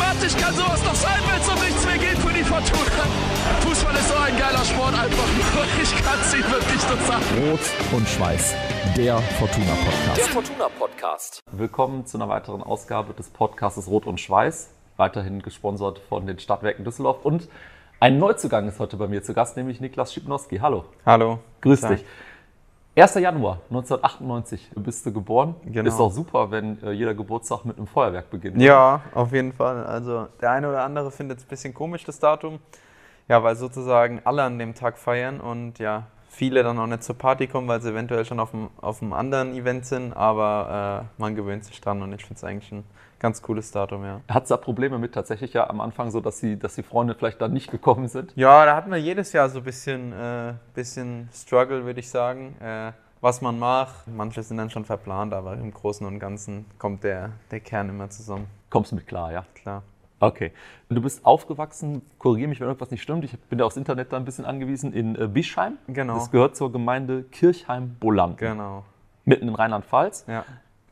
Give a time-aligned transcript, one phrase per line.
[0.00, 3.04] dramatisch kann sowas doch sein, wenn es um nichts mehr geht für die Fortuna?
[3.60, 5.82] Fußball ist so ein geiler Sport einfach nur.
[5.82, 7.50] Ich kann es Ihnen wirklich nur sagen.
[7.50, 7.60] Rot
[7.92, 8.54] und Schweiß,
[8.96, 10.16] der Fortuna Podcast.
[10.16, 11.40] Der Fortuna Podcast.
[11.52, 16.84] Willkommen zu einer weiteren Ausgabe des Podcasts Rot und Schweiß, weiterhin gesponsert von den Stadtwerken
[16.84, 17.24] Düsseldorf.
[17.24, 17.48] Und
[18.00, 20.58] ein Neuzugang ist heute bei mir zu Gast, nämlich Niklas Schipnowski.
[20.58, 20.84] Hallo.
[21.04, 21.40] Hallo.
[21.60, 21.90] Grüß Tag.
[21.90, 22.06] dich.
[23.00, 23.14] 1.
[23.14, 25.54] Januar 1998 bist du geboren.
[25.64, 25.88] Genau.
[25.88, 28.60] Ist auch super, wenn äh, jeder Geburtstag mit einem Feuerwerk beginnt.
[28.60, 29.86] Ja, auf jeden Fall.
[29.86, 32.58] Also der eine oder andere findet es ein bisschen komisch, das Datum.
[33.26, 37.16] Ja, weil sozusagen alle an dem Tag feiern und ja, viele dann auch nicht zur
[37.16, 41.20] Party kommen, weil sie eventuell schon auf einem, auf einem anderen Event sind, aber äh,
[41.20, 42.84] man gewöhnt sich dran und ich finde es eigentlich ein
[43.20, 44.20] ganz cooles Datum, ja.
[44.28, 47.14] Hat es da Probleme mit tatsächlich ja am Anfang so, dass die, dass die Freunde
[47.14, 48.32] vielleicht dann nicht gekommen sind?
[48.34, 52.56] Ja, da hatten wir jedes Jahr so ein bisschen, äh, bisschen Struggle, würde ich sagen.
[52.60, 54.06] Äh, was man macht.
[54.08, 58.08] Manche sind dann schon verplant, aber im Großen und Ganzen kommt der, der Kern immer
[58.10, 58.46] zusammen.
[58.70, 59.44] Kommst du mit klar, ja?
[59.54, 59.82] Klar.
[60.20, 60.52] Okay.
[60.88, 63.24] Du bist aufgewachsen, korrigiere mich, wenn irgendwas nicht stimmt.
[63.24, 65.78] Ich bin da aufs Internet da ein bisschen angewiesen, in äh, Bischheim.
[65.88, 66.14] Genau.
[66.14, 68.38] Das gehört zur Gemeinde Kirchheim-Bolland.
[68.38, 68.84] Genau.
[69.24, 70.24] Mitten in Rheinland-Pfalz.
[70.26, 70.44] Ja.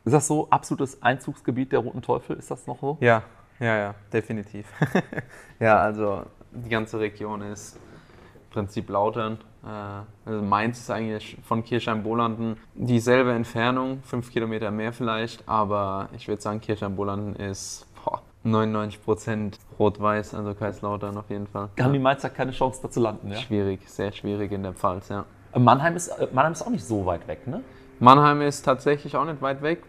[0.09, 2.39] Ist das so absolutes Einzugsgebiet der Roten Teufel?
[2.39, 2.97] Ist das noch so?
[3.01, 3.25] Ja,
[3.61, 4.67] ja, ja, definitiv.
[5.61, 9.37] ja, also die ganze Region ist im Prinzip Lautern.
[9.63, 16.27] Äh, Also Mainz ist eigentlich von Kirchheim-Bolanden dieselbe Entfernung, fünf Kilometer mehr vielleicht, aber ich
[16.27, 21.69] würde sagen, Kirchheim-Bolanden ist boah, 99 Prozent rot-weiß, also Kaiserslautern auf jeden Fall.
[21.79, 23.37] Haben die Mainzer keine Chance, da zu landen, ja?
[23.37, 25.27] Schwierig, sehr schwierig in der Pfalz, ja.
[25.55, 27.61] Mannheim ist, äh, Mannheim ist auch nicht so weit weg, ne?
[28.01, 29.83] Mannheim ist tatsächlich auch nicht weit weg,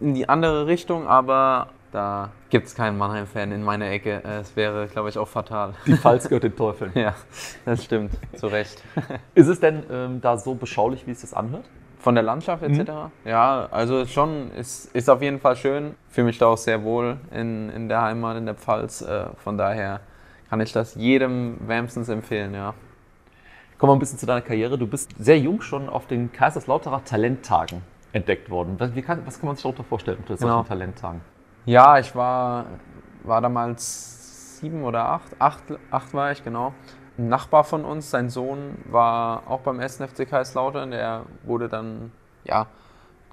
[0.00, 4.20] in die andere Richtung, aber da gibt es keinen Mannheim-Fan in meiner Ecke.
[4.24, 5.74] Es wäre, glaube ich, auch fatal.
[5.86, 6.90] Die Pfalz gehört den Teufeln.
[6.96, 7.14] Ja,
[7.64, 8.82] das stimmt, zu Recht.
[9.34, 11.64] Ist es denn ähm, da so beschaulich, wie es das anhört?
[12.00, 12.90] Von der Landschaft etc.?
[13.24, 15.94] Ja, also schon, ist, ist auf jeden Fall schön.
[16.10, 19.00] Fühle mich da auch sehr wohl in, in der Heimat, in der Pfalz.
[19.00, 20.00] Äh, Von daher
[20.50, 22.74] kann ich das jedem wärmstens empfehlen, ja.
[23.78, 24.76] Kommen wir ein bisschen zu deiner Karriere.
[24.76, 27.82] Du bist sehr jung schon auf den Kaiserslauterer Talenttagen
[28.14, 28.76] entdeckt worden.
[28.78, 30.62] Was, wie kann, was kann man sich darunter vorstellen unter solchen Genau.
[30.62, 31.20] Talenttagen?
[31.66, 32.66] Ja, ich war,
[33.24, 36.72] war damals sieben oder acht, acht, acht war ich, genau.
[37.18, 40.90] Ein Nachbar von uns, sein Sohn, war auch beim SNFC Kaiserslautern.
[40.90, 42.12] Der wurde dann,
[42.44, 42.66] ja,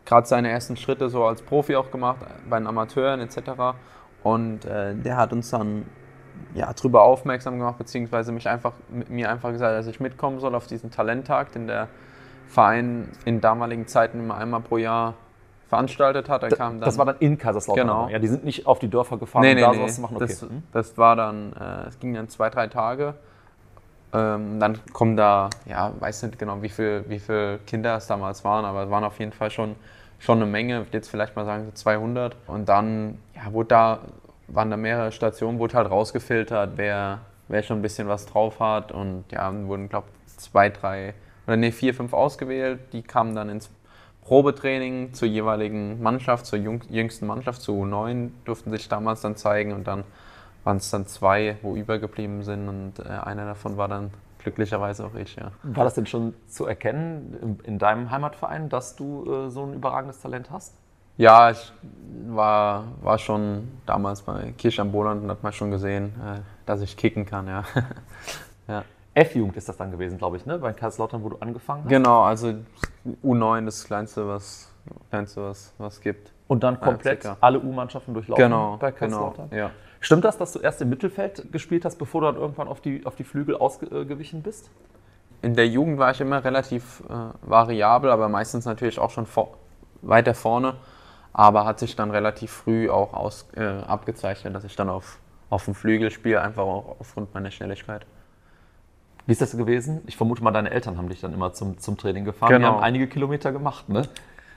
[0.06, 2.18] gerade seine ersten Schritte so als Profi auch gemacht,
[2.50, 3.38] bei den Amateuren etc.
[4.24, 5.86] Und äh, der hat uns dann
[6.53, 10.68] ja, darüber aufmerksam gemacht, beziehungsweise mich einfach, mir einfach gesagt, dass ich mitkommen soll auf
[10.68, 11.88] diesen Talenttag, den der
[12.52, 15.14] Verein in damaligen Zeiten immer einmal pro Jahr
[15.70, 16.44] veranstaltet hat.
[16.44, 17.88] Da kam dann, Das war dann in Kaiserslautern.
[17.88, 18.10] Genau.
[18.10, 19.78] Ja, die sind nicht auf die Dörfer gefahren, Nee, um nee, da nee.
[19.78, 20.16] sowas zu machen.
[20.18, 20.28] Okay.
[20.28, 20.64] Das, Hm.
[20.74, 23.14] das war dann, äh, es ging dann zwei, drei Tage.
[24.14, 28.44] Ähm, dann kommen da, ja, weiß nicht genau, wie viel, wie viel Kinder es damals
[28.44, 29.78] waren, aber es waren auf jeden Fall schon,
[30.20, 32.36] schon eine Menge, ich würde jetzt vielleicht mal sagen so 200.
[32.48, 34.00] Und dann, ja, wurde da,
[34.50, 38.92] waren da mehrere Stationen, wurde halt rausgefiltert, wer, wer schon ein bisschen was drauf hat.
[38.92, 41.14] Und ja, dann wurden, glaube ich, zwei, drei,
[41.47, 42.79] oder nee, vier, fünf ausgewählt.
[42.94, 43.69] Die kamen dann ins
[44.22, 49.88] Probetraining zur jeweiligen Mannschaft, zur jüngsten Mannschaft, zu U9 durften sich damals dann zeigen und
[49.88, 50.03] dann
[50.63, 55.16] waren es dann zwei, wo übergeblieben sind und äh, einer davon war dann glücklicherweise auch
[55.16, 55.52] ich, ja.
[55.63, 59.73] War das denn schon zu erkennen in, in deinem Heimatverein, dass du äh, so ein
[59.73, 60.75] überragendes Talent hast?
[61.18, 61.72] Ja, ich
[62.28, 66.81] war, war schon damals bei Kirsch am Boland und hat man schon gesehen, äh, dass
[66.81, 67.63] ich kicken kann, ja.
[68.68, 68.84] ja.
[69.14, 70.58] F-Jugend ist das dann gewesen, glaube ich, ne?
[70.60, 71.90] Bei Kaiserslautern, wo du angefangen hast.
[71.90, 72.54] Genau, also
[73.24, 74.72] U9 das kleinste, was,
[75.10, 76.32] kleinste, was, was gibt.
[76.48, 77.38] Und dann komplett circa.
[77.42, 79.50] alle U-Mannschaften durchlaufen Genau, bei genau, Kaiserslautern.
[79.52, 79.72] ja.
[80.00, 83.06] Stimmt das, dass du erst im Mittelfeld gespielt hast, bevor du dann irgendwann auf die,
[83.06, 84.72] auf die Flügel ausgewichen bist?
[85.44, 87.14] In der Jugend war ich immer relativ äh,
[87.48, 89.58] variabel, aber meistens natürlich auch schon vor,
[90.02, 90.74] weiter vorne.
[91.34, 95.20] Aber hat sich dann relativ früh auch aus, äh, abgezeichnet, dass ich dann auf,
[95.50, 98.06] auf dem Flügel spiele, einfach auch aufgrund meiner Schnelligkeit.
[99.31, 100.02] Wie ist das gewesen?
[100.08, 102.50] Ich vermute mal, deine Eltern haben dich dann immer zum, zum Training gefahren.
[102.50, 102.68] Genau.
[102.68, 104.02] Die haben einige Kilometer gemacht, ne?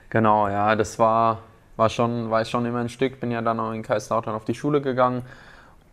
[0.09, 1.39] Genau, ja, das war,
[1.77, 3.21] war, schon, war schon immer ein Stück.
[3.21, 5.21] Bin ja dann auch in Kaiserslautern auf die Schule gegangen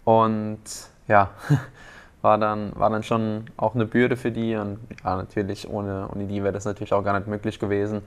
[0.02, 0.58] und
[1.06, 1.30] ja,
[2.22, 6.24] war dann, war dann schon auch eine Bürde für die und ja, natürlich ohne, ohne
[6.24, 8.02] die wäre das natürlich auch gar nicht möglich gewesen.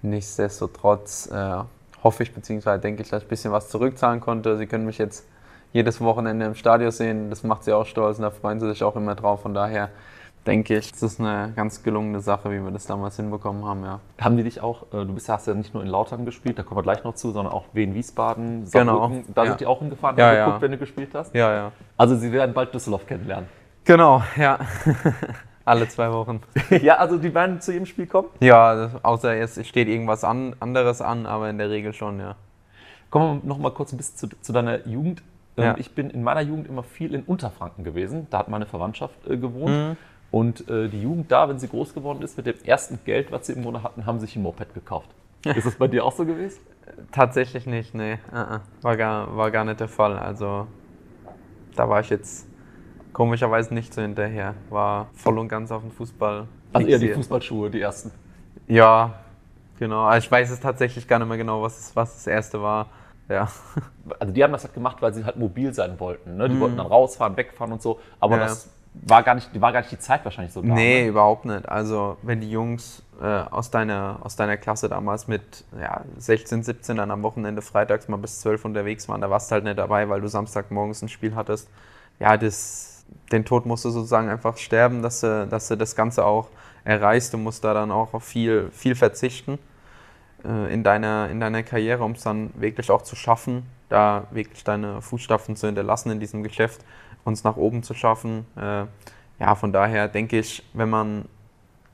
[0.00, 1.58] Nichtsdestotrotz äh,
[2.02, 2.78] hoffe ich bzw.
[2.78, 4.56] denke ich, dass ich ein bisschen was zurückzahlen konnte.
[4.56, 5.28] Sie können mich jetzt
[5.72, 8.82] jedes Wochenende im Stadion sehen, das macht sie auch stolz und da freuen sie sich
[8.82, 9.42] auch immer drauf.
[9.42, 9.90] Von daher
[10.46, 14.00] denke ich, das ist eine ganz gelungene Sache, wie wir das damals hinbekommen haben, ja.
[14.20, 16.62] Haben die dich auch, äh, du bist, hast ja nicht nur in Lautern gespielt, da
[16.62, 19.10] kommen wir gleich noch zu, sondern auch Wien, Wiesbaden, Genau.
[19.34, 19.50] Da ja.
[19.50, 20.44] sind die auch hingefahren, Ja, haben ja.
[20.46, 21.34] geguckt, wenn du gespielt hast.
[21.34, 21.72] Ja, ja.
[21.96, 23.48] Also sie werden bald Düsseldorf kennenlernen.
[23.84, 24.58] Genau, ja.
[25.64, 26.40] Alle zwei Wochen.
[26.82, 28.28] ja, also die werden zu jedem Spiel kommen.
[28.40, 32.34] Ja, außer jetzt steht irgendwas an, anderes an, aber in der Regel schon, ja.
[33.10, 35.22] Kommen wir noch mal kurz ein bisschen zu, zu deiner Jugend.
[35.56, 35.74] Ähm, Ja.
[35.78, 38.26] Ich bin in meiner Jugend immer viel in Unterfranken gewesen.
[38.30, 39.70] Da hat meine Verwandtschaft äh, gewohnt.
[39.70, 39.96] Mhm.
[40.30, 43.46] Und äh, die Jugend da, wenn sie groß geworden ist, mit dem ersten Geld, was
[43.48, 45.08] sie im Monat hatten, haben sich ein Moped gekauft.
[45.44, 46.60] Ist das bei dir auch so gewesen?
[47.12, 48.18] Tatsächlich nicht, nee.
[48.32, 48.60] Uh -uh.
[48.82, 50.18] War, gar, war gar nicht der Fall.
[50.18, 50.66] Also
[51.74, 52.46] da war ich jetzt
[53.12, 54.54] komischerweise nicht so hinterher.
[54.68, 56.46] War voll und ganz auf den Fußball.
[56.72, 57.08] Also eher die.
[57.12, 58.12] Fußballschuhe, die ersten.
[58.68, 59.14] Ja,
[59.78, 60.04] genau.
[60.04, 62.86] Also ich weiß es tatsächlich gar nicht mehr genau, was, es- was das erste war.
[63.30, 63.48] Ja.
[64.18, 66.36] Also die haben das halt gemacht, weil sie halt mobil sein wollten.
[66.36, 66.48] Ne?
[66.48, 68.00] Die wollten dann rausfahren, wegfahren und so.
[68.18, 68.40] Aber Mhm.
[68.42, 68.46] Ja.
[68.48, 70.66] das war gar, nicht, war gar nicht die Zeit wahrscheinlich so da.
[70.68, 71.08] Nee, Ne?
[71.08, 71.68] überhaupt nicht.
[71.68, 76.96] Also, wenn die Jungs äh, aus, deiner, aus deiner Klasse damals mit ja, 16, 17
[76.96, 80.08] dann am Wochenende freitags mal bis 12 unterwegs waren, da warst du halt nicht dabei,
[80.08, 81.68] weil du Samstagmorgens ein Spiel hattest.
[82.18, 86.24] Ja, das, den Tod musst du sozusagen einfach sterben, dass du, dass du das Ganze
[86.24, 86.48] auch
[86.82, 87.32] erreichst.
[87.32, 89.58] Du musst da dann auch auf viel, viel verzichten
[90.44, 94.64] äh, in, deiner, in deiner Karriere, um es dann wirklich auch zu schaffen, da wirklich
[94.64, 96.84] deine Fußstapfen zu hinterlassen in diesem Geschäft,
[97.24, 98.46] uns nach oben zu schaffen.
[98.56, 98.86] Äh,
[99.38, 101.24] ja, von daher denke ich, wenn man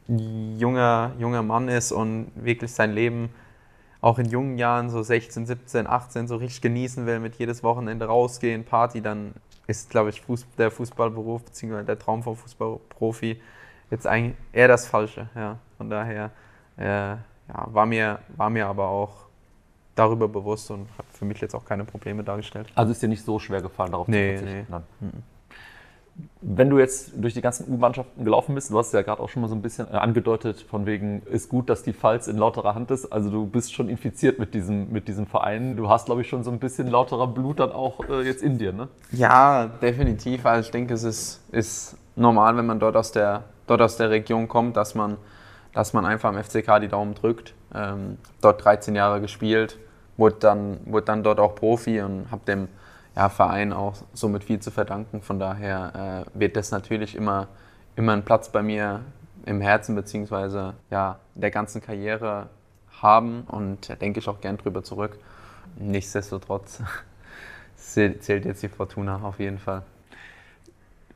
[0.08, 3.31] junger, junger Mann ist und wirklich sein Leben
[4.00, 8.06] auch in jungen Jahren, so 16, 17, 18, so richtig genießen will, mit jedes Wochenende
[8.06, 9.34] rausgehen, Party, dann
[9.66, 11.82] ist, glaube ich, Fuß, der Fußballberuf bzw.
[11.82, 13.40] der Traum vom Fußballprofi
[13.90, 15.28] jetzt eigentlich eher das Falsche.
[15.34, 15.58] Ja.
[15.76, 16.31] Von daher
[16.76, 17.16] äh,
[17.48, 19.10] ja, war, mir, war mir aber auch
[19.94, 22.69] darüber bewusst und hat für mich jetzt auch keine Probleme dargestellt.
[22.75, 24.66] Also ist dir nicht so schwer gefallen, darauf Nee, zu verzichten.
[24.69, 24.82] nee.
[25.00, 25.22] Dann.
[26.40, 29.43] Wenn du jetzt durch die ganzen U-Mannschaften gelaufen bist, du hast ja gerade auch schon
[29.43, 32.75] mal so ein bisschen äh, angedeutet, von wegen, ist gut, dass die Pfalz in lauterer
[32.75, 33.12] Hand ist.
[33.12, 35.76] Also du bist schon infiziert mit diesem, mit diesem Verein.
[35.76, 38.56] Du hast, glaube ich, schon so ein bisschen lauterer Blut dann auch äh, jetzt in
[38.56, 38.88] dir, ne?
[39.12, 40.46] Ja, definitiv.
[40.46, 44.08] Also ich denke, es ist, ist normal, wenn man dort aus der, dort aus der
[44.08, 45.19] Region kommt, dass man,
[45.76, 47.52] dass man einfach am FCK die Daumen drückt.
[47.75, 49.78] Ähm, dort 13 Jahre gespielt,
[50.17, 52.69] wurde dann, wurde dann dort auch Profi und habe dem
[53.14, 55.20] ja, Verein auch somit viel zu verdanken.
[55.20, 57.49] Von daher äh, wird das natürlich immer,
[57.94, 59.02] immer einen Platz bei mir
[59.44, 62.49] im Herzen beziehungsweise ja, der ganzen Karriere
[63.02, 65.19] haben und da denke ich auch gern drüber zurück.
[65.79, 66.82] Nichtsdestotrotz
[67.76, 69.82] zählt zählt jetzt die Fortuna auf jeden Fall.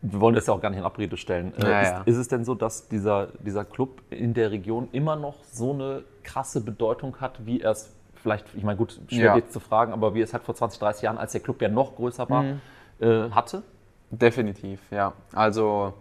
[0.02, 1.52] Wir wollen das ja auch gar nicht in Abrede stellen.
[1.58, 2.02] Äh, Ja, ist, ja.
[2.06, 6.05] ist es denn so, dass dieser, dieser Club in der Region immer noch so eine
[6.23, 9.37] krasse Bedeutung hat, wie er es vielleicht, ich meine, gut, schwer Ja.
[9.37, 11.69] jetzt zu fragen, aber wie es halt vor 20, 30 Jahren, als der Club ja
[11.69, 12.61] noch größer war, Mhm.
[13.00, 13.62] äh, hatte?
[14.11, 15.12] Definitiv, ja.
[15.32, 15.94] Also,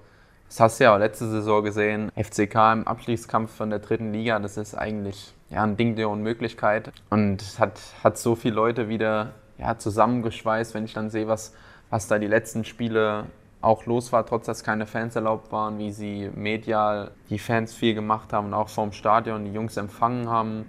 [0.47, 2.11] das hast du ja auch letzte Saison gesehen.
[2.15, 6.91] FCK im Abstiegskampf von der dritten Liga, das ist eigentlich ja, ein Ding der Unmöglichkeit.
[7.09, 11.53] Und es hat, hat so viele Leute wieder ja, zusammengeschweißt, wenn ich dann sehe, was,
[11.89, 13.25] was da die letzten Spiele
[13.61, 17.93] auch los war, trotz dass keine Fans erlaubt waren, wie sie medial die Fans viel
[17.93, 20.65] gemacht haben und auch vorm Stadion die Jungs empfangen haben.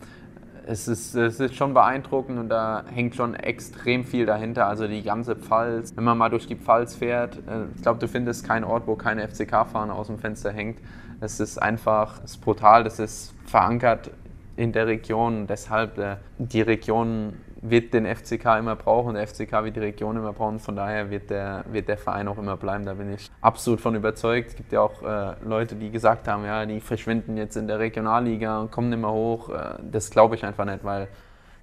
[0.66, 4.66] Es ist, es ist schon beeindruckend und da hängt schon extrem viel dahinter.
[4.66, 8.08] Also die ganze Pfalz, wenn man mal durch die Pfalz fährt, äh, ich glaube, du
[8.08, 10.78] findest keinen Ort, wo keine FCK-Fahne aus dem Fenster hängt.
[11.20, 14.10] Es ist einfach, es ist brutal, das ist verankert
[14.56, 15.46] in der Region.
[15.46, 20.32] Deshalb, äh, die Region wird den FCK immer brauchen, der FCK wird die Region immer
[20.32, 20.58] brauchen.
[20.58, 22.84] Von daher wird der, wird der Verein auch immer bleiben.
[22.84, 24.50] Da bin ich absolut von überzeugt.
[24.50, 27.78] Es gibt ja auch äh, Leute, die gesagt haben, ja, die verschwinden jetzt in der
[27.78, 29.50] Regionalliga und kommen nicht mehr hoch.
[29.50, 31.08] Äh, das glaube ich einfach nicht, weil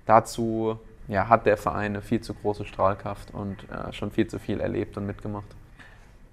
[0.05, 0.77] dazu
[1.07, 4.59] ja, hat der Verein eine viel zu große Strahlkraft und äh, schon viel zu viel
[4.59, 5.47] erlebt und mitgemacht.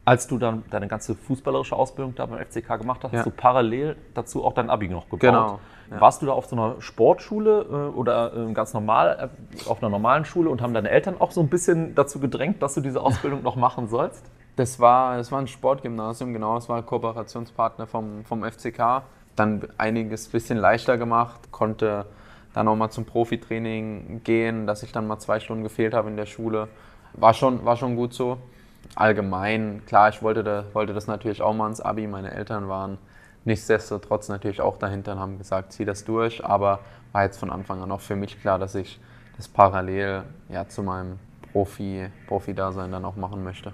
[0.06, 3.18] Als du dann deine ganze fußballerische Ausbildung da beim FCK gemacht hast, Ja.
[3.20, 5.20] hast du parallel dazu auch dein Abi noch gebaut.
[5.20, 6.00] Genau, ja.
[6.00, 9.30] Warst du da auf so einer Sportschule äh, oder äh, ganz normal
[9.64, 12.62] äh, auf einer normalen Schule und haben deine Eltern auch so ein bisschen dazu gedrängt,
[12.62, 14.25] dass du diese Ausbildung noch machen sollst?
[14.56, 16.56] Das war, das war ein Sportgymnasium, genau.
[16.58, 19.02] Es war Kooperationspartner vom, vom FCK.
[19.37, 22.06] Dann einiges bisschen leichter gemacht, konnte
[22.52, 26.16] dann auch mal zum Profitraining gehen, dass ich dann mal zwei Stunden gefehlt habe in
[26.16, 26.68] der Schule.
[27.14, 28.38] War schon, war schon gut so.
[28.95, 32.07] Allgemein, klar, ich wollte, da, wollte das natürlich auch mal ins Abi.
[32.07, 32.99] Meine Eltern waren
[33.45, 36.45] nichtsdestotrotz natürlich auch dahinter und haben gesagt, zieh das durch.
[36.45, 36.81] Aber
[37.12, 39.00] war jetzt von Anfang an auch für mich klar, dass ich
[39.37, 41.19] das parallel ja, zu meinem
[41.53, 43.73] Profi, Profi-Dasein dann auch machen möchte.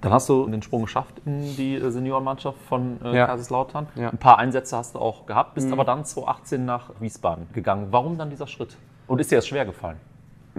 [0.00, 3.26] Dann hast du den Sprung geschafft in die äh, Seniorenmannschaft von äh, Ja.
[3.26, 3.88] Kaiserslautern.
[3.96, 4.10] Ja.
[4.10, 5.72] Ein paar Einsätze hast du auch gehabt, bist Mhm.
[5.72, 7.88] aber dann 2018 nach Wiesbaden gegangen.
[7.90, 8.76] Warum dann dieser Schritt?
[9.08, 9.96] Und ist dir das schwer gefallen?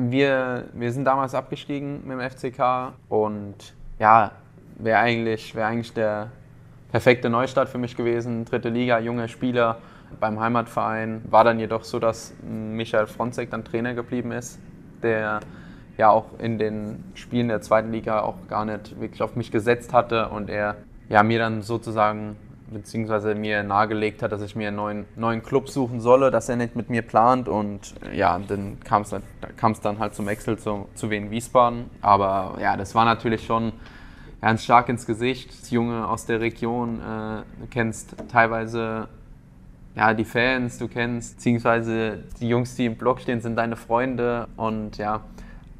[0.07, 3.55] Wir, wir sind damals abgestiegen mit dem FCK und
[3.99, 4.31] ja,
[4.77, 6.31] wäre eigentlich, wär eigentlich der
[6.91, 8.45] perfekte Neustart für mich gewesen.
[8.45, 9.77] Dritte Liga, junger Spieler
[10.21, 11.21] beim Heimatverein.
[11.29, 14.59] War dann jedoch so, dass Michael Fronzek dann Trainer geblieben ist,
[15.03, 15.41] der
[15.97, 19.91] ja auch in den Spielen der zweiten Liga auch gar nicht wirklich auf mich gesetzt
[19.91, 20.77] hatte und er
[21.09, 22.37] ja, mir dann sozusagen
[22.71, 26.55] beziehungsweise mir nahegelegt hat, dass ich mir einen neuen, neuen Club suchen solle, dass er
[26.55, 27.47] nicht mit mir plant.
[27.47, 29.23] Und ja, dann kam es dann,
[29.83, 31.89] dann halt zum Wechsel zu, zu Wien Wiesbaden.
[32.01, 33.73] Aber ja, das war natürlich schon
[34.41, 35.49] ganz stark ins Gesicht.
[35.61, 39.07] Das Junge aus der Region, äh, du kennst teilweise
[39.95, 44.47] ja, die Fans, du kennst, beziehungsweise die Jungs, die im Block stehen, sind deine Freunde
[44.55, 45.21] und ja,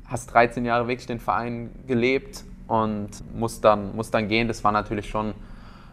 [0.08, 4.48] hast 13 Jahre wirklich den Verein gelebt und musst dann, musst dann gehen.
[4.48, 5.34] Das war natürlich schon,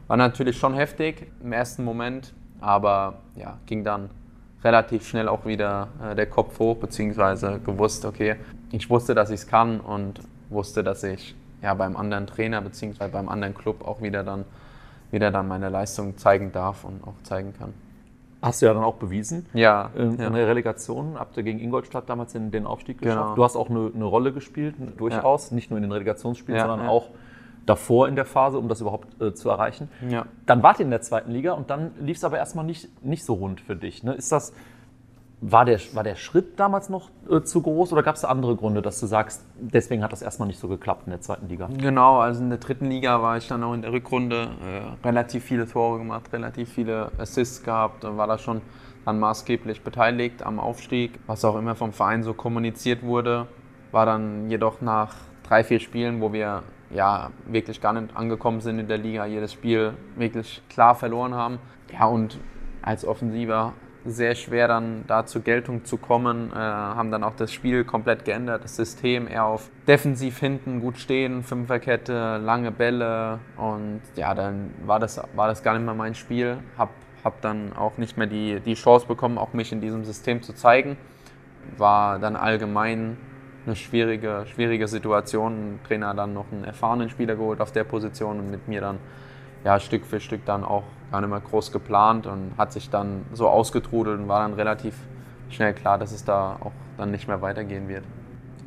[0.06, 4.10] war natürlich schon heftig im ersten Moment, aber ja, ging dann
[4.64, 8.36] relativ schnell auch wieder äh, der Kopf hoch, beziehungsweise gewusst, okay,
[8.72, 10.20] ich wusste, dass ich es kann und
[10.50, 14.44] wusste, dass ich ja, beim anderen Trainer beziehungsweise beim anderen Club auch wieder dann,
[15.10, 17.74] wieder dann meine Leistung zeigen darf und auch zeigen kann.
[18.42, 19.46] Hast du ja dann auch bewiesen.
[19.54, 19.90] Ja.
[19.96, 20.26] In, ja.
[20.26, 23.18] in der Relegation habt ihr gegen Ingolstadt damals den, den Aufstieg geschafft.
[23.18, 23.34] Genau.
[23.34, 26.86] Du hast auch eine, eine Rolle gespielt, durchaus, nicht nur in den Relegationsspielen, Ja, sondern
[26.86, 26.92] ja.
[26.92, 27.08] auch
[27.66, 29.90] davor in der Phase, um das überhaupt äh, zu erreichen.
[30.08, 30.26] Ja.
[30.46, 33.24] Dann wart ihr in der zweiten Liga und dann lief es aber erstmal nicht, nicht
[33.24, 34.04] so rund für dich.
[34.04, 34.14] Ne?
[34.14, 34.52] Ist das,
[35.40, 38.82] war, der, war der Schritt damals noch äh, zu groß oder gab es andere Gründe,
[38.82, 41.68] dass du sagst, deswegen hat das erstmal nicht so geklappt in der zweiten Liga?
[41.76, 45.44] Genau, also in der dritten Liga war ich dann auch in der Rückrunde äh, relativ
[45.44, 48.62] viele Tore gemacht, relativ viele Assists gehabt und war da schon
[49.04, 51.18] dann maßgeblich beteiligt am Aufstieg.
[51.26, 53.46] Was auch immer vom Verein so kommuniziert wurde,
[53.92, 55.14] war dann jedoch nach
[55.46, 59.52] drei, vier Spielen, wo wir ja wirklich gar nicht angekommen sind in der Liga, jedes
[59.52, 61.58] Spiel wirklich klar verloren haben.
[61.92, 62.38] Ja, und
[62.82, 63.72] als Offensiver
[64.04, 68.24] sehr schwer dann da zur Geltung zu kommen, äh, haben dann auch das Spiel komplett
[68.24, 74.70] geändert, das System eher auf defensiv hinten gut stehen, Fünferkette, lange Bälle und ja, dann
[74.84, 76.58] war das, war das gar nicht mehr mein Spiel.
[76.78, 76.90] Hab,
[77.24, 80.52] hab dann auch nicht mehr die, die Chance bekommen, auch mich in diesem System zu
[80.52, 80.96] zeigen.
[81.76, 83.16] War dann allgemein
[83.66, 85.52] eine schwierige, schwierige Situation.
[85.52, 88.80] Ein Trainer hat dann noch einen erfahrenen Spieler geholt auf der Position und mit mir
[88.80, 88.98] dann
[89.64, 93.22] ja, Stück für Stück dann auch gar nicht mehr groß geplant und hat sich dann
[93.32, 94.94] so ausgetrudelt und war dann relativ
[95.50, 98.04] schnell klar, dass es da auch dann nicht mehr weitergehen wird.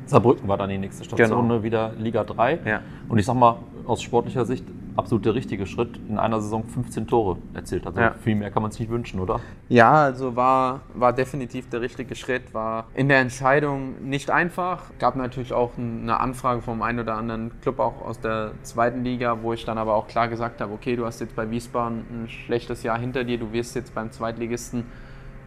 [0.06, 1.42] Saarbrücken war dann die nächste Station, Genau.
[1.56, 1.62] ne?
[1.62, 2.58] wieder Liga 3.
[2.64, 2.80] Ja.
[3.08, 4.64] Und ich sag mal, aus sportlicher Sicht
[4.96, 7.86] absolut der richtige Schritt, in einer Saison 15 Tore erzielt.
[7.86, 8.12] Also Ja.
[8.12, 9.40] viel mehr kann man sich nicht wünschen, oder?
[9.68, 14.90] Ja, also war, war definitiv der richtige Schritt, war in der Entscheidung nicht einfach.
[14.98, 19.38] Gab natürlich auch eine Anfrage vom einen oder anderen Club auch aus der zweiten Liga,
[19.42, 22.28] wo ich dann aber auch klar gesagt habe, okay, du hast jetzt bei Wiesbaden ein
[22.28, 24.84] schlechtes Jahr hinter dir, du wirst jetzt beim Zweitligisten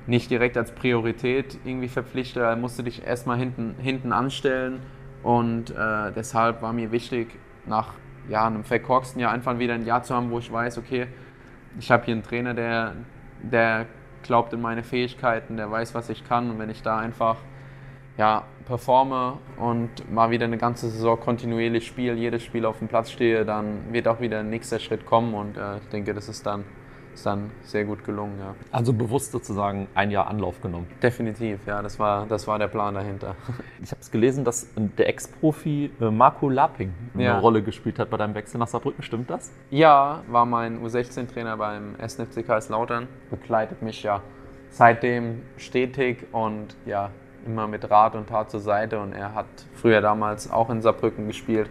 [0.05, 4.79] nicht direkt als Priorität irgendwie verpflichtet, da musst du dich erstmal hinten, hinten anstellen
[5.23, 7.27] und äh, deshalb war mir wichtig,
[7.65, 7.93] nach
[8.29, 11.07] ja, einem verkorksten Jahr einfach wieder ein Jahr zu haben, wo ich weiß, okay,
[11.79, 12.93] ich habe hier einen Trainer, der,
[13.41, 13.85] der
[14.23, 16.49] glaubt in meine Fähigkeiten, der weiß, was ich kann.
[16.49, 17.37] Und wenn ich da einfach
[18.17, 23.11] ja, performe und mal wieder eine ganze Saison kontinuierlich spiele, jedes Spiel auf dem Platz
[23.11, 25.33] stehe, dann wird auch wieder ein nächster Schritt kommen.
[25.33, 26.63] Und äh, ich denke, das ist dann,
[27.13, 28.37] ist dann sehr gut gelungen.
[28.39, 28.55] Ja.
[28.71, 30.87] Also bewusst sozusagen ein Jahr Anlauf genommen.
[31.01, 33.35] Definitiv, ja, das war, das war der Plan dahinter.
[33.83, 37.39] Ich habe es gelesen, dass der Ex-Profi äh, Marco Laping eine Ja.
[37.39, 39.03] Rolle gespielt hat bei deinem Wechsel nach Saarbrücken.
[39.03, 39.51] Stimmt das?
[39.71, 44.21] Ja, war mein U16-Trainer beim SNFC Kaiserslautern, begleitet mich ja
[44.69, 47.09] seitdem stetig und ja,
[47.45, 51.27] immer mit Rat und Tat zur Seite und er hat früher damals auch in Saarbrücken
[51.27, 51.69] gespielt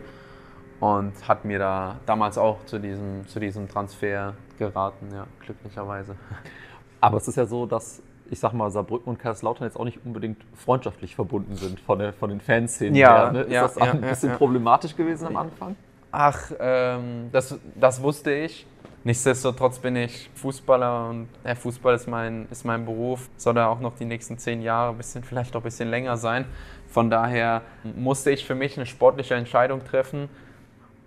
[0.83, 6.17] und hat mir da damals auch zu diesem, zu diesem Transfer geraten, ja, glücklicherweise.
[7.01, 10.01] Aber es ist ja so, dass ich sag mal, Saarbrücken und Kaiserslautern jetzt auch nicht
[10.05, 13.33] unbedingt freundschaftlich verbunden sind von, der, von den Fanszenen Ja, her.
[13.33, 13.41] Ne?
[13.43, 14.37] Ist ja, das ja, ein bisschen ja.
[14.37, 15.77] problematisch gewesen am Anfang?
[16.11, 18.67] Ach, ähm, das, das wusste ich.
[19.05, 23.29] Nichtsdestotrotz bin ich Fußballer und der Fußball ist mein, ist mein Beruf.
[23.37, 26.17] Soll er auch noch die nächsten zehn Jahre, ein bisschen, vielleicht auch ein bisschen länger
[26.17, 26.47] sein.
[26.89, 27.63] Von daher
[27.95, 30.29] musste ich für mich eine sportliche Entscheidung treffen.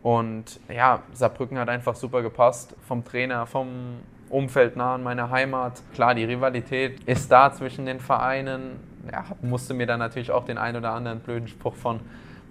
[0.05, 2.75] Und ja, Saarbrücken hat einfach super gepasst.
[2.87, 5.81] Vom Trainer, vom Umfeld nah an meiner Heimat.
[5.95, 8.79] Klar, die Rivalität ist da zwischen den Vereinen.
[9.11, 12.01] Ja, musste mir dann natürlich auch den ein oder anderen blöden Spruch von,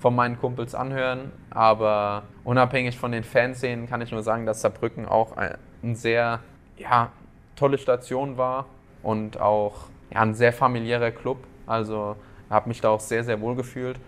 [0.00, 1.30] von meinen Kumpels anhören.
[1.50, 6.40] Aber unabhängig von den Fanszenen kann ich nur sagen, dass Saarbrücken auch ein, ein sehr
[6.76, 7.12] ja,
[7.54, 8.66] tolle Station war
[9.04, 9.74] und auch
[10.10, 11.38] ja, ein sehr familiärer Club.
[11.68, 12.16] Also
[12.50, 14.00] habe mich da auch sehr, sehr wohl gefühlt.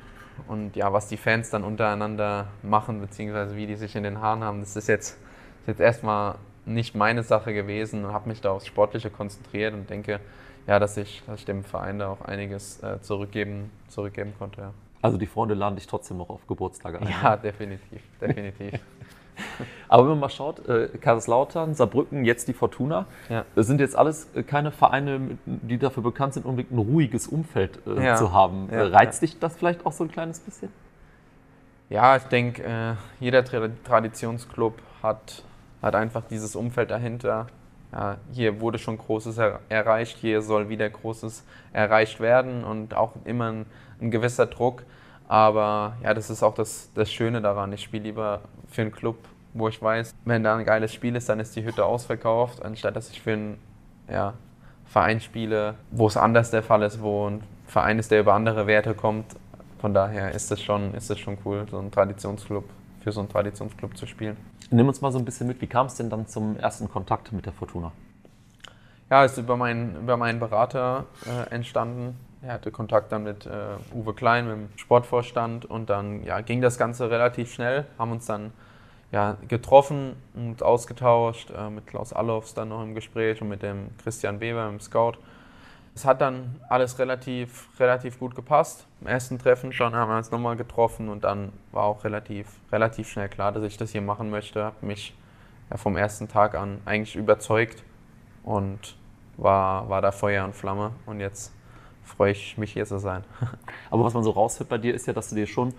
[0.48, 4.44] Und ja, was die Fans dann untereinander machen, beziehungsweise wie die sich in den Haaren
[4.44, 5.18] haben, das ist jetzt,
[5.60, 9.88] ist jetzt erstmal nicht meine Sache gewesen und habe mich da aufs Sportliche konzentriert und
[9.88, 10.20] denke,
[10.66, 14.60] ja, dass ich, dass ich dem Verein da auch einiges äh, zurückgeben, zurückgeben konnte.
[14.60, 14.72] Ja.
[15.02, 17.08] Also die Freunde laden dich trotzdem noch auf Geburtstage ein.
[17.08, 18.80] ja, definitiv, definitiv.
[19.88, 23.44] Aber wenn man mal schaut, äh, Kaiserslautern, Saarbrücken, jetzt die Fortuna, Ja.
[23.54, 27.78] das sind jetzt alles äh, keine Vereine, die dafür bekannt sind, unbedingt ein ruhiges Umfeld
[27.86, 28.16] äh, Ja.
[28.16, 28.68] zu haben.
[28.70, 30.70] Ja, Äh, Reizt dich das vielleicht auch so ein kleines bisschen?
[31.88, 35.42] Ja, ich denke, äh, jeder Tra Traditionsclub hat
[35.82, 37.46] hat einfach dieses Umfeld dahinter.
[37.92, 43.12] Ja, hier wurde schon Großes er erreicht, hier soll wieder Großes erreicht werden und auch
[43.24, 43.66] immer ein,
[44.00, 44.82] ein gewisser Druck.
[45.28, 47.72] Aber ja, das ist auch das, das Schöne daran.
[47.72, 49.16] Ich spiele lieber für einen Club,
[49.54, 52.96] wo ich weiß, wenn da ein geiles Spiel ist, dann ist die Hütte ausverkauft, anstatt
[52.96, 53.58] dass ich für einen
[54.08, 54.34] ja,
[54.86, 58.66] Verein spiele, wo es anders der Fall ist, wo ein Verein ist, der über andere
[58.66, 59.26] Werte kommt.
[59.80, 62.64] Von daher ist es schon, ist es schon cool, so einen Traditionsclub,
[63.02, 64.36] für so einen Traditionsclub zu spielen.
[64.70, 67.32] Nimm uns mal so ein bisschen mit, wie kam es denn dann zum ersten Kontakt
[67.32, 67.92] mit der Fortuna?
[69.10, 72.16] Ja, ist über meinen, über meinen Berater äh, entstanden.
[72.46, 73.50] Er hatte Kontakt dann mit äh,
[73.92, 78.26] Uwe Klein, mit dem Sportvorstand und dann ja, ging das Ganze relativ schnell, haben uns
[78.26, 78.52] dann
[79.10, 83.88] ja, getroffen und ausgetauscht, äh, mit Klaus Allofs dann noch im Gespräch und mit dem
[84.00, 85.14] Christian Weber im Scout.
[85.96, 88.86] Es hat dann alles relativ, relativ gut gepasst.
[89.00, 93.08] Im ersten Treffen schon haben wir uns nochmal getroffen und dann war auch relativ, relativ
[93.08, 94.62] schnell klar, dass ich das hier machen möchte.
[94.62, 95.16] Habe mich
[95.68, 97.82] ja, vom ersten Tag an eigentlich überzeugt
[98.44, 98.96] und
[99.36, 100.92] war, war da Feuer und Flamme.
[101.06, 101.55] Und jetzt
[102.06, 103.24] freue ich mich, hier zu sein.
[103.90, 105.74] Aber was man so raushört bei dir, ist ja, dass du dir schon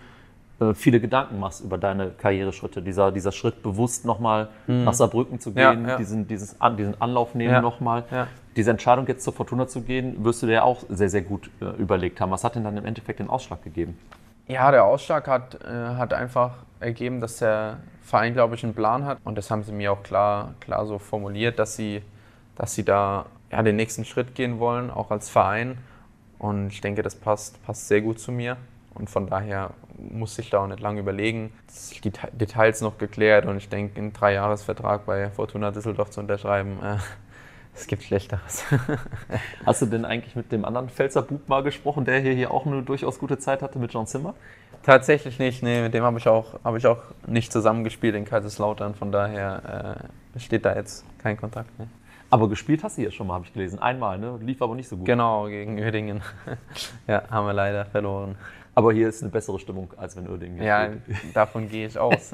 [0.59, 2.81] äh, viele Gedanken machst über deine Karriereschritte.
[2.81, 4.83] Dieser, dieser Schritt bewusst nochmal mhm.
[4.85, 5.97] nach Saarbrücken zu gehen, ja, ja.
[5.97, 7.61] Diesen, dieses, an, diesen Anlauf nehmen ja.
[7.61, 8.05] nochmal.
[8.11, 8.27] Ja.
[8.55, 11.65] Diese Entscheidung jetzt zur Fortuna zu gehen, wirst du dir auch sehr, sehr gut äh,
[11.79, 12.31] überlegt haben.
[12.31, 13.97] Was hat denn dann im Endeffekt den Ausschlag gegeben?
[14.47, 19.05] Ja, der Ausschlag hat, äh, hat einfach ergeben, dass der Verein, glaube ich, einen Plan
[19.05, 19.19] hat.
[19.25, 22.01] Und das haben sie mir auch klar, klar so formuliert, dass sie,
[22.55, 25.77] dass sie da ja, den nächsten Schritt gehen wollen, auch als Verein.
[26.39, 28.57] Und ich denke, das passt, passt sehr gut zu mir.
[28.93, 31.51] Und von daher muss ich da auch nicht lange überlegen.
[32.03, 36.97] Die Details noch geklärt und ich denke, einen Dreijahresvertrag bei Fortuna Düsseldorf zu unterschreiben, äh,
[37.75, 38.63] es gibt Schlechteres.
[39.65, 42.65] Hast du denn eigentlich mit dem anderen Pfälzer Bub mal gesprochen, der hier, hier auch
[42.65, 44.33] eine durchaus gute Zeit hatte, mit John Zimmer?
[44.83, 48.95] Tatsächlich nicht, nee, mit dem habe ich, auch, hab ich auch nicht zusammengespielt in Kaiserslautern,
[48.95, 51.87] von daher äh, besteht da jetzt kein Kontakt mehr.
[52.29, 53.79] Aber gespielt hast du hier schon mal, habe ich gelesen.
[53.79, 54.37] Einmal, ne?
[54.41, 55.05] Lief aber nicht so gut.
[55.05, 56.21] Genau, gegen Uerdingen.
[57.07, 58.35] ja, haben wir leider verloren.
[58.77, 61.17] Aber hier ist eine bessere Stimmung, als wenn Uerdingen Ja, spielt.
[61.33, 62.29] davon gehe ich aus.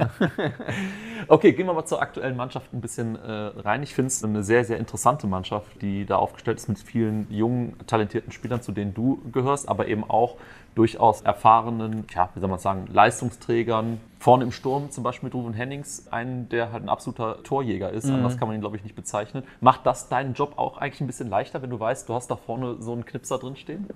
[1.29, 3.81] okay, gehen wir mal zur aktuellen Mannschaft ein bisschen äh, rein.
[3.81, 7.77] Ich finde es eine sehr, sehr interessante Mannschaft, die da aufgestellt ist mit vielen jungen,
[7.87, 10.35] talentierten Spielern, zu denen du gehörst, aber eben auch
[10.75, 14.01] durchaus erfahrenen, ja, wie soll man sagen, Leistungsträgern.
[14.19, 18.07] Vorne im Sturm zum Beispiel mit Ruven Hennings, einen, der halt ein absoluter Torjäger ist.
[18.07, 18.15] Mhm.
[18.15, 19.45] Anders kann man ihn, glaube ich, nicht bezeichnen.
[19.61, 22.35] Macht das deinen Job auch eigentlich ein bisschen leichter, wenn du weißt, du hast da
[22.35, 23.87] vorne so einen Knipser drin stehen?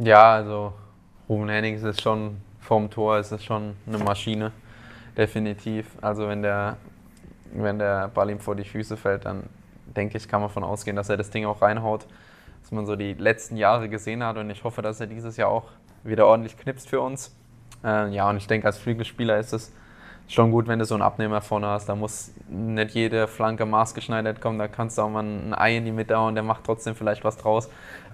[0.00, 0.72] Ja, also
[1.30, 4.50] Ruben Hennings ist schon vorm Tor, ist es schon eine Maschine,
[5.16, 5.86] definitiv.
[6.00, 6.76] Also wenn der,
[7.52, 9.44] wenn der Ball ihm vor die Füße fällt, dann
[9.86, 12.04] denke ich, kann man davon ausgehen, dass er das Ding auch reinhaut,
[12.62, 14.38] was man so die letzten Jahre gesehen hat.
[14.38, 15.68] Und ich hoffe, dass er dieses Jahr auch
[16.02, 17.32] wieder ordentlich knipst für uns.
[17.84, 19.72] Äh, ja, und ich denke, als Flügelspieler ist es
[20.26, 21.88] schon gut, wenn du so einen Abnehmer vorne hast.
[21.88, 24.58] Da muss nicht jede Flanke maßgeschneidert kommen.
[24.58, 27.22] Da kannst du auch mal ein Ei in die Mitte und der macht trotzdem vielleicht
[27.22, 27.70] was draus.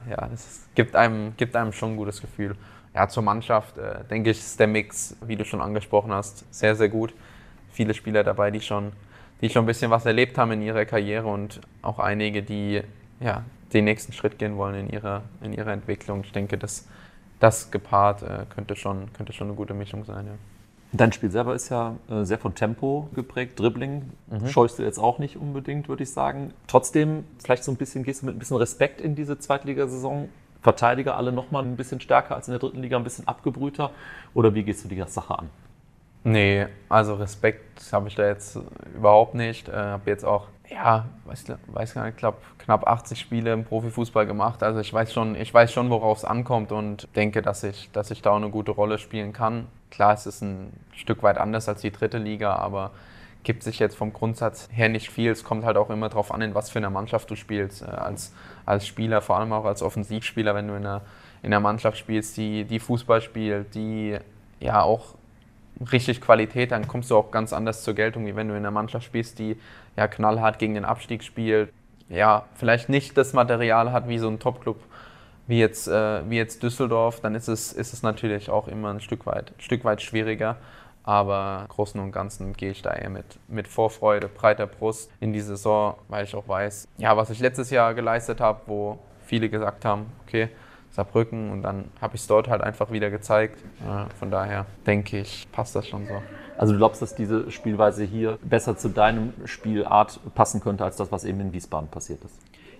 [0.09, 2.57] Ja, das gibt einem, gibt einem schon ein gutes Gefühl.
[2.95, 6.75] Ja, zur Mannschaft äh, denke ich, ist der Mix, wie du schon angesprochen hast, sehr,
[6.77, 7.13] sehr gut.
[7.71, 8.93] Viele Spieler dabei, die schon,
[9.41, 12.83] die schon ein bisschen was erlebt haben in ihrer Karriere und auch einige, die
[13.21, 16.23] ja, den nächsten Schritt gehen wollen in ihrer, in ihrer Entwicklung.
[16.25, 16.87] Ich denke, das,
[17.39, 20.27] das gepaart äh, könnte, schon, könnte schon eine gute Mischung sein.
[20.27, 20.33] Ja.
[20.97, 24.49] Dein Spiel selber ist ja äh, sehr von Tempo geprägt, Dribbling mhm.
[24.49, 26.53] scheust du jetzt auch nicht unbedingt, würde ich sagen.
[26.69, 30.29] Trotzdem, vielleicht so ein bisschen, gehst du mit ein bisschen Respekt in diese Zweitligasaison
[30.63, 33.91] Verteidiger alle nochmal ein bisschen stärker als in der dritten Liga, ein bisschen abgebrühter?
[34.35, 35.51] Oder wie gehst du die Sache an?
[36.25, 38.59] Nee, also Respekt habe ich da jetzt
[38.97, 39.69] überhaupt nicht.
[39.69, 43.65] Äh, habe jetzt auch, ja, weiß, weiß gar nicht, ich glaube, knapp 80 Spiele im
[43.65, 44.65] Profifußball gemacht.
[44.65, 48.11] Also ich weiß schon, ich weiß schon, worauf es ankommt und denke, dass ich, dass
[48.11, 49.69] ich da auch eine gute Rolle spielen kann.
[49.97, 52.91] Klar, es ist ein Stück weit anders als die dritte Liga, aber
[53.45, 55.31] gibt sich jetzt vom Grundsatz her nicht viel.
[55.31, 57.81] Es kommt halt auch immer darauf an, in was für einer Mannschaft du spielst.
[57.81, 58.35] Äh, als,
[58.67, 61.01] als Spieler, vor allem auch als Offensivspieler, wenn du in einer,
[61.43, 64.19] in einer Mannschaft spielst, die, die Fußball spielt, die
[64.61, 65.15] ja auch
[65.91, 68.71] richtig Qualität, dann kommst du auch ganz anders zur Geltung, wie wenn du in einer
[68.71, 69.57] Mannschaft spielst, die
[69.97, 71.73] ja knallhart gegen den Abstieg spielt.
[72.11, 74.79] Ja, vielleicht nicht das Material hat wie so ein Topclub
[75.47, 79.01] wie jetzt, äh, wie jetzt Düsseldorf, dann ist es, ist es natürlich auch immer ein
[79.01, 80.57] Stück weit, Stück weit schwieriger.
[81.05, 85.33] Aber im Großen und Ganzen gehe ich da eher mit, mit Vorfreude, breiter Brust in
[85.33, 89.49] die Saison, weil ich auch weiß, ja, was ich letztes Jahr geleistet habe, wo viele
[89.49, 90.49] gesagt haben, okay,
[90.91, 93.63] Saarbrücken und dann habe ich es dort halt einfach wieder gezeigt.
[94.19, 96.23] Von daher denke ich, passt das schon so.
[96.57, 101.13] Also du glaubst, dass diese Spielweise hier besser zu deinem Spielart passen könnte, als das,
[101.13, 102.35] was eben in Wiesbaden passiert ist?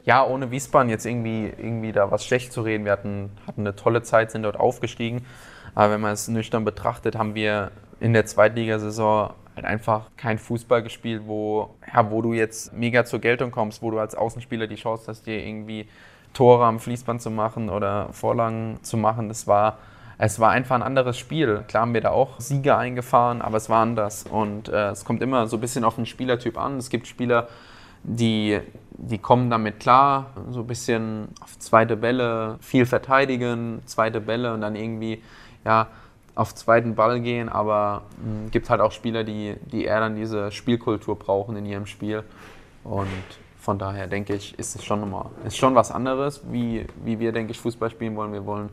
[0.07, 2.85] Ja, ohne Wiesbaden jetzt irgendwie, irgendwie da was schlecht zu reden.
[2.85, 5.27] Wir hatten, hatten eine tolle Zeit, sind dort aufgestiegen.
[5.75, 10.85] Aber wenn man es nüchtern betrachtet, haben wir in der Zweitligasaison halt einfach kein Fußball
[10.85, 14.77] gespielt, wo, ja, wo du jetzt mega zur Geltung kommst, wo du als Außenspieler die
[14.77, 15.89] Chance hast, dir irgendwie
[16.35, 19.27] Tore am Fließband zu machen oder Vorlagen zu machen.
[19.27, 19.79] Das war,
[20.19, 21.65] es war einfach ein anderes Spiel.
[21.67, 24.23] Klar haben wir da auch Siege eingefahren, aber es war anders.
[24.23, 26.77] Und äh, es kommt immer so ein bisschen auf den Spielertyp an.
[26.77, 27.49] Es gibt Spieler,
[28.07, 34.55] die, die kommen damit klar, so ein bisschen auf zweite Bälle, viel verteidigen, zweite Bälle
[34.55, 35.23] und dann irgendwie,
[35.65, 35.89] ja,
[36.37, 38.03] auf zweiten Ball gehen, aber
[38.45, 42.25] es gibt halt auch Spieler, die, die eher dann diese Spielkultur brauchen in ihrem Spiel.
[42.85, 43.09] Und
[43.59, 47.33] von daher denke ich, ist es schon nochmal, ist schon was anderes, wie, wie wir,
[47.33, 48.33] denke ich, Fußball spielen wollen.
[48.33, 48.69] Wir wollen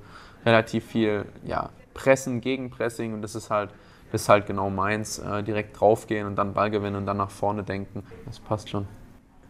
[0.46, 3.70] relativ viel ja, pressen, Gegenpressing und das ist halt,
[4.12, 5.18] ist halt genau meins.
[5.20, 8.04] Äh, direkt draufgehen und dann Ball gewinnen und dann nach vorne denken.
[8.26, 8.88] Das passt schon.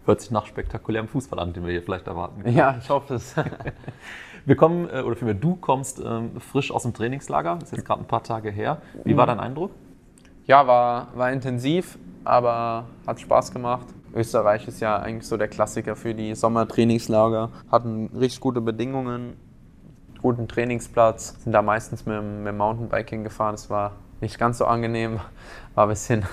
[0.06, 2.44] Hört sich nach spektakulärem Fußball an, den wir hier vielleicht erwarten.
[2.44, 2.58] Können.
[2.58, 3.36] Ja, ich hoffe es.
[4.46, 7.86] Wir kommen, äh, oder vielmehr du kommst ähm, frisch aus dem Trainingslager, das ist jetzt
[7.86, 8.82] gerade ein paar Tage her.
[9.06, 9.72] Wie war dein Eindruck?
[10.46, 13.88] Ja, war, war intensiv, aber hat Spaß gemacht.
[14.14, 17.52] Österreich ist ja eigentlich so der Klassiker für die Sommertrainingslager.
[17.72, 19.38] Hatten richtig gute Bedingungen,
[20.22, 23.54] guten Trainingsplatz, sind da meistens mit, mit dem Mountainbiking gefahren.
[23.54, 25.22] Das war nicht ganz so angenehm,
[25.76, 26.24] war ein bisschen,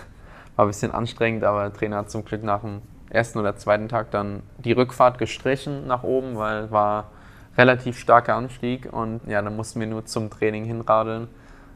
[0.57, 3.89] war ein bisschen anstrengend, aber der Trainer hat zum Glück nach dem ersten oder zweiten
[3.89, 7.11] Tag dann die Rückfahrt gestrichen nach oben, weil war
[7.57, 11.29] relativ starker Anstieg und ja, dann mussten wir nur zum Training hinradeln.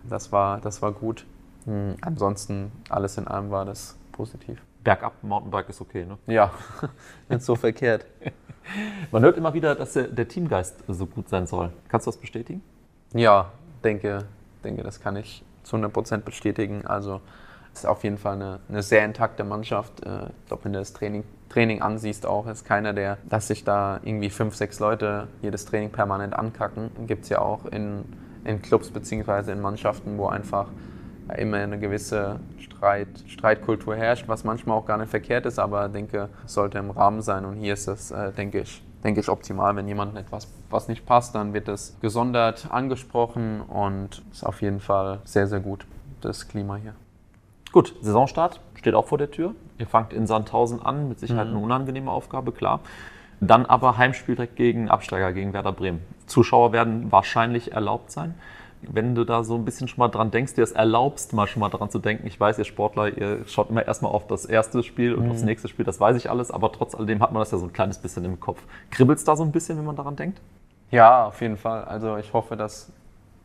[0.08, 1.26] Das war, das war gut.
[1.66, 1.96] Mhm.
[2.00, 4.62] Ansonsten alles in allem war das positiv.
[4.82, 6.18] Bergab Mountainbike ist okay, ne?
[6.26, 6.50] Ja,
[7.28, 8.06] nicht so verkehrt.
[9.10, 11.70] Man hört immer wieder, dass der, der, Teamgeist so gut sein soll.
[11.88, 12.62] Kannst du das bestätigen?
[13.12, 13.50] Ja,
[13.82, 14.24] denke,
[14.62, 16.86] denke, das kann ich zu 100% bestätigen.
[16.86, 17.20] Also
[17.74, 20.04] ist auf jeden Fall eine, eine sehr intakte Mannschaft.
[20.04, 23.64] Äh, ich glaube, wenn du das Training, Training ansiehst, auch ist keiner, der, dass sich
[23.64, 26.90] da irgendwie fünf, sechs Leute jedes Training permanent ankacken.
[27.06, 28.04] Gibt es ja auch in,
[28.44, 29.52] in Clubs bzw.
[29.52, 30.68] in Mannschaften, wo einfach
[31.38, 36.28] immer eine gewisse Streit, Streitkultur herrscht, was manchmal auch gar nicht verkehrt ist, aber denke,
[36.46, 37.44] sollte im Rahmen sein.
[37.44, 39.74] Und hier ist es, äh, denke ich, denke ich, optimal.
[39.76, 44.80] Wenn jemandem etwas was nicht passt, dann wird es gesondert angesprochen und ist auf jeden
[44.80, 45.86] Fall sehr, sehr gut,
[46.20, 46.94] das Klima hier.
[47.74, 49.52] Gut, Saisonstart steht auch vor der Tür.
[49.78, 51.56] Ihr fangt in Sandhausen an, mit Sicherheit mhm.
[51.56, 52.78] eine unangenehme Aufgabe, klar.
[53.40, 56.00] Dann aber Heimspiel direkt gegen Absteiger, gegen Werder Bremen.
[56.26, 58.36] Zuschauer werden wahrscheinlich erlaubt sein.
[58.82, 61.58] Wenn du da so ein bisschen schon mal dran denkst, dir es erlaubst, mal schon
[61.58, 62.28] mal dran zu denken.
[62.28, 65.32] Ich weiß, ihr Sportler, ihr schaut immer erstmal auf das erste Spiel und mhm.
[65.32, 67.66] aufs nächste Spiel, das weiß ich alles, aber trotz alledem hat man das ja so
[67.66, 68.62] ein kleines bisschen im Kopf.
[68.92, 70.40] Kribbelt es da so ein bisschen, wenn man daran denkt?
[70.92, 71.82] Ja, auf jeden Fall.
[71.86, 72.92] Also ich hoffe, dass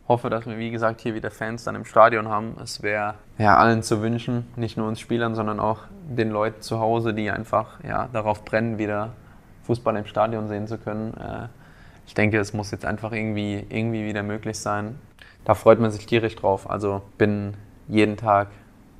[0.10, 2.58] hoffe, dass wir, wie gesagt, hier wieder Fans dann im Stadion haben.
[2.62, 6.80] Es wäre ja, allen zu wünschen, nicht nur uns Spielern, sondern auch den Leuten zu
[6.80, 9.12] Hause, die einfach ja, darauf brennen, wieder
[9.64, 11.14] Fußball im Stadion sehen zu können.
[11.14, 11.48] Äh,
[12.08, 15.00] ich denke, es muss jetzt einfach irgendwie, irgendwie wieder möglich sein.
[15.46, 16.68] Da freut man sich tierisch drauf.
[16.68, 17.54] Also bin
[17.88, 18.48] jeden Tag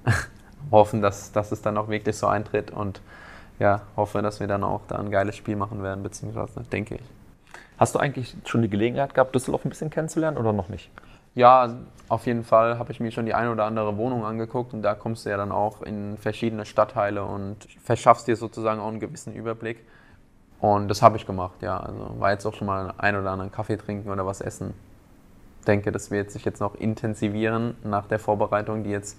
[0.72, 3.02] hoffen, dass, dass es dann auch wirklich so eintritt und
[3.58, 7.02] ja, hoffe, dass wir dann auch da ein geiles Spiel machen werden, beziehungsweise denke ich.
[7.80, 10.92] Hast du eigentlich schon die Gelegenheit gehabt, Düsseldorf ein bisschen kennenzulernen oder noch nicht?
[11.34, 11.78] Ja,
[12.10, 14.96] auf jeden Fall habe ich mir schon die eine oder andere Wohnung angeguckt und da
[14.96, 19.34] kommst du ja dann auch in verschiedene Stadtteile und verschaffst dir sozusagen auch einen gewissen
[19.34, 19.86] Überblick.
[20.60, 21.80] Und das habe ich gemacht, ja.
[21.80, 24.74] Also war jetzt auch schon mal ein oder anderen Kaffee trinken oder was essen.
[25.60, 29.18] Ich denke, das wird sich jetzt noch intensivieren nach der Vorbereitung, die jetzt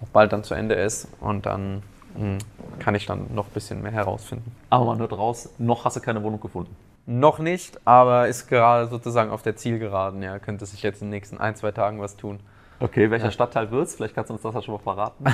[0.00, 1.08] auch bald dann zu Ende ist.
[1.20, 1.82] Und dann
[2.14, 2.38] mh, hm,
[2.78, 4.54] kann ich dann noch ein bisschen mehr herausfinden.
[4.70, 6.76] Aber man hört raus, noch hast du keine Wohnung gefunden.
[7.06, 10.22] Noch nicht, aber ist gerade sozusagen auf der Zielgeraden.
[10.22, 12.40] Ja, könnte sich jetzt in den nächsten ein, zwei Tagen was tun.
[12.78, 13.30] Okay, welcher ja.
[13.30, 13.94] Stadtteil wird es?
[13.94, 15.24] Vielleicht kannst du uns das ja schon mal verraten.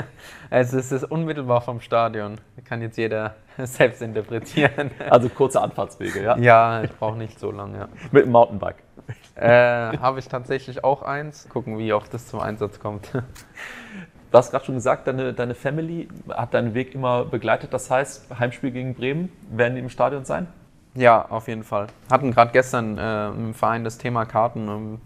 [0.50, 2.40] es ist unmittelbar vom Stadion.
[2.64, 4.90] Kann jetzt jeder selbst interpretieren.
[5.08, 6.36] Also kurze Anfahrtswege, ja?
[6.38, 7.78] Ja, ich brauche nicht so lange.
[7.78, 7.88] Ja.
[8.10, 8.82] Mit dem Mountainbike?
[9.36, 11.48] Äh, Habe ich tatsächlich auch eins.
[11.48, 13.12] Gucken, wie oft das zum Einsatz kommt.
[13.12, 17.72] Du hast gerade schon gesagt, deine, deine Family hat deinen Weg immer begleitet.
[17.72, 20.48] Das heißt, Heimspiel gegen Bremen, werden die im Stadion sein?
[20.94, 21.88] Ja, auf jeden Fall.
[22.10, 25.00] Hatten gerade gestern äh, im Verein das Thema Karten, um, ähm,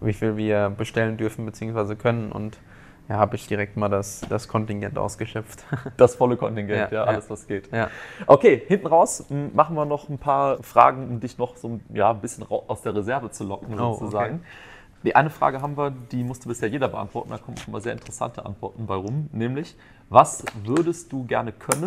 [0.00, 1.94] wie viel wir bestellen dürfen bzw.
[1.96, 2.58] können und
[3.08, 5.64] ja, habe ich direkt mal das, das Kontingent ausgeschöpft.
[5.96, 7.72] Das volle Kontingent, ja, ja alles was geht.
[7.72, 7.88] Ja.
[8.26, 12.20] Okay, hinten raus machen wir noch ein paar Fragen, um dich noch so ja, ein
[12.20, 14.34] bisschen aus der Reserve zu locken, sozusagen.
[14.34, 15.02] Oh, okay.
[15.04, 17.92] Die eine Frage haben wir, die musste bisher jeder beantworten, da kommen schon mal sehr
[17.92, 19.76] interessante Antworten bei rum, nämlich,
[20.08, 21.86] was würdest du gerne können,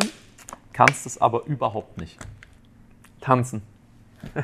[0.71, 2.17] kannst es aber überhaupt nicht?
[3.21, 3.61] Tanzen.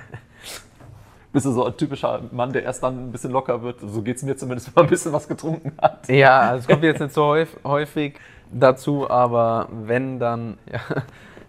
[1.34, 3.82] Bist du so ein typischer Mann, der erst dann ein bisschen locker wird?
[3.82, 6.08] So geht es mir zumindest, wenn man ein bisschen was getrunken hat.
[6.08, 8.20] Ja, also es kommt jetzt nicht so häufig
[8.52, 10.80] dazu, aber wenn, dann ja,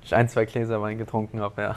[0.02, 1.76] ich ein, zwei Gläser Wein getrunken habe, ja.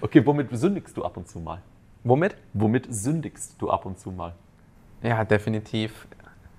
[0.00, 1.62] Okay, womit sündigst du ab und zu mal?
[2.04, 2.36] Womit?
[2.54, 4.34] Womit sündigst du ab und zu mal?
[5.02, 6.06] Ja, definitiv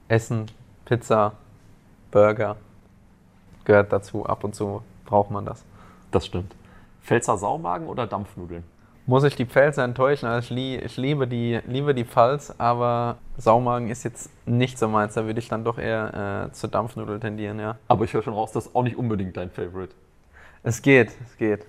[0.08, 0.46] Essen,
[0.86, 1.34] Pizza,
[2.12, 2.58] Burger
[3.66, 4.26] gehört dazu.
[4.26, 5.64] Ab und zu braucht man das.
[6.12, 6.54] Das stimmt.
[7.02, 8.64] Pfälzer Saumagen oder Dampfnudeln?
[9.08, 10.28] Muss ich die Pfälzer enttäuschen?
[10.28, 14.88] Also ich, lie ich liebe, die, liebe die Pfalz, aber Saumagen ist jetzt nicht so
[14.88, 15.16] meins.
[15.16, 17.78] Da würde ich dann doch eher äh, zur Dampfnudel tendieren, ja.
[17.88, 19.94] Aber ich höre schon raus, das ist auch nicht unbedingt dein Favorite.
[20.64, 21.66] Es geht, es geht.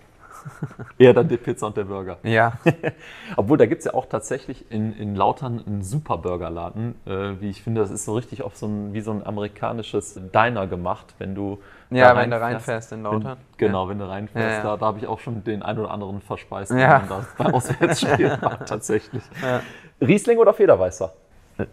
[0.98, 2.18] Eher dann die Pizza und der Burger.
[2.22, 2.52] Ja.
[3.36, 6.94] Obwohl, da gibt es ja auch tatsächlich in, in Lautern einen super Burgerladen.
[7.06, 10.20] Äh, wie ich finde, das ist so richtig auf so ein, wie so ein amerikanisches
[10.34, 11.58] Diner gemacht, wenn du.
[11.90, 12.92] Ja, wenn du reinfährst.
[12.92, 13.24] in Lautern.
[13.24, 13.36] Wenn,
[13.68, 13.90] genau, Ja.
[13.90, 14.62] wenn du reinfährst, Ja, ja.
[14.62, 17.02] da, da habe ich auch schon den einen oder anderen verspeist, Ja.
[17.02, 19.22] wenn man da bei Auswärtsspielen war, tatsächlich.
[20.00, 21.12] Riesling oder Federweißer?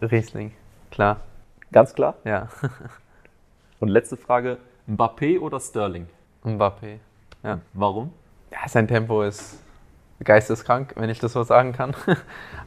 [0.02, 0.52] Riesling,
[0.90, 1.16] klar.
[1.72, 2.14] Ganz klar.
[2.24, 2.48] Ja.
[3.78, 6.06] Und letzte Frage: Mbappé oder Sterling?
[6.44, 6.98] Mbappé.
[7.42, 7.60] Ja.
[7.72, 8.12] Warum?
[8.50, 9.58] Ja, sein Tempo ist
[10.22, 11.94] geisteskrank, wenn ich das so sagen kann.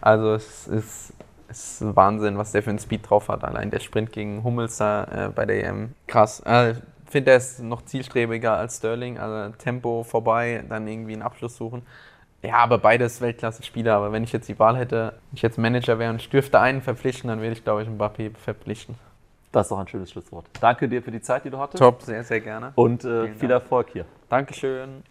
[0.01, 1.13] Also es ist,
[1.47, 3.45] es ist Wahnsinn, was der für einen Speed drauf hat.
[3.45, 5.93] Allein der Sprint gegen Hummels da äh, bei der EM.
[6.07, 6.41] Krass.
[6.45, 6.77] Äh, ich
[7.09, 9.17] finde, er ist noch zielstrebiger als Sterling.
[9.17, 11.83] Also Tempo vorbei, dann irgendwie einen Abschluss suchen.
[12.41, 13.95] Ja, aber beides Weltklasse-Spieler.
[13.95, 16.59] Aber wenn ich jetzt die Wahl hätte, wenn ich jetzt Manager wäre und ich dürfte
[16.59, 18.95] einen verpflichten, dann würde ich, glaube ich, Mbappé verpflichten.
[19.53, 20.47] Das ist doch ein schönes Schlusswort.
[20.59, 21.81] Danke dir für die Zeit, die du hattest.
[21.81, 22.73] Top, sehr, sehr gerne.
[22.75, 23.51] Und äh, viel.
[23.51, 24.05] Erfolg hier.
[24.27, 25.03] Dankeschön.